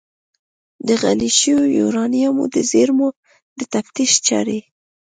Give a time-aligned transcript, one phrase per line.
[0.87, 3.07] د غني شویو یورانیمو د زیرمو
[3.57, 4.59] د تفتیش چارې